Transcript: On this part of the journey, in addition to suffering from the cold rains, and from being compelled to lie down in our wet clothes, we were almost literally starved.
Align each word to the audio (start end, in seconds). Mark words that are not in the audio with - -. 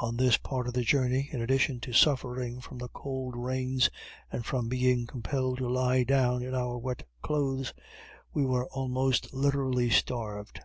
On 0.00 0.16
this 0.16 0.38
part 0.38 0.66
of 0.68 0.72
the 0.72 0.80
journey, 0.80 1.28
in 1.30 1.42
addition 1.42 1.80
to 1.80 1.92
suffering 1.92 2.62
from 2.62 2.78
the 2.78 2.88
cold 2.88 3.36
rains, 3.36 3.90
and 4.32 4.46
from 4.46 4.70
being 4.70 5.06
compelled 5.06 5.58
to 5.58 5.68
lie 5.68 6.02
down 6.02 6.42
in 6.42 6.54
our 6.54 6.78
wet 6.78 7.06
clothes, 7.20 7.74
we 8.32 8.46
were 8.46 8.68
almost 8.70 9.34
literally 9.34 9.90
starved. 9.90 10.60